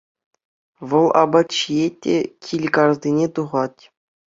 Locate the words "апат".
1.21-1.49